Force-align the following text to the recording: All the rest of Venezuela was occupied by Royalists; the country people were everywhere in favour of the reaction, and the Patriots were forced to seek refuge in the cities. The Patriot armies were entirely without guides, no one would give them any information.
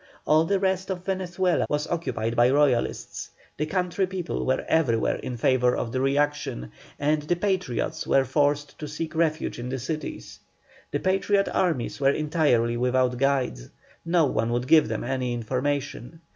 All 0.25 0.45
the 0.45 0.57
rest 0.57 0.89
of 0.89 1.05
Venezuela 1.05 1.67
was 1.69 1.85
occupied 1.87 2.35
by 2.35 2.49
Royalists; 2.49 3.29
the 3.57 3.67
country 3.67 4.07
people 4.07 4.47
were 4.47 4.65
everywhere 4.67 5.17
in 5.17 5.37
favour 5.37 5.75
of 5.75 5.91
the 5.91 6.01
reaction, 6.01 6.71
and 6.97 7.21
the 7.21 7.35
Patriots 7.35 8.07
were 8.07 8.25
forced 8.25 8.79
to 8.79 8.87
seek 8.87 9.13
refuge 9.13 9.59
in 9.59 9.69
the 9.69 9.77
cities. 9.77 10.39
The 10.89 10.99
Patriot 11.01 11.47
armies 11.53 11.99
were 12.01 12.09
entirely 12.09 12.77
without 12.77 13.19
guides, 13.19 13.69
no 14.03 14.25
one 14.25 14.51
would 14.51 14.67
give 14.67 14.87
them 14.87 15.03
any 15.03 15.35
information. 15.35 16.21